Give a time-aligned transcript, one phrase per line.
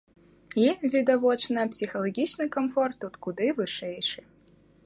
[0.61, 0.63] І,
[0.93, 4.21] відавочна, псіхалагічны камфорт тут куды вышэйшы.